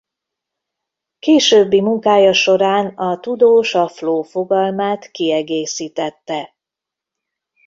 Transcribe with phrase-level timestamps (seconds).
[1.19, 6.55] Későbbi munkája során a tudós a flow fogalmát kiegészítette.